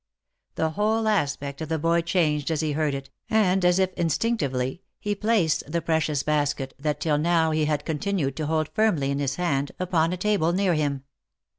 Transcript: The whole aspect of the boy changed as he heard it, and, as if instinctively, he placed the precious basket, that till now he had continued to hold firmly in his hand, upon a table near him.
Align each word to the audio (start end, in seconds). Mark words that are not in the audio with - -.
The 0.55 0.71
whole 0.71 1.07
aspect 1.07 1.61
of 1.61 1.69
the 1.69 1.77
boy 1.77 2.01
changed 2.01 2.49
as 2.49 2.61
he 2.61 2.71
heard 2.71 2.95
it, 2.95 3.11
and, 3.29 3.63
as 3.63 3.77
if 3.77 3.93
instinctively, 3.93 4.81
he 4.99 5.13
placed 5.13 5.61
the 5.71 5.79
precious 5.79 6.23
basket, 6.23 6.73
that 6.79 6.99
till 6.99 7.19
now 7.19 7.51
he 7.51 7.65
had 7.65 7.85
continued 7.85 8.35
to 8.37 8.47
hold 8.47 8.69
firmly 8.69 9.11
in 9.11 9.19
his 9.19 9.35
hand, 9.35 9.73
upon 9.79 10.11
a 10.11 10.17
table 10.17 10.53
near 10.53 10.73
him. 10.73 11.03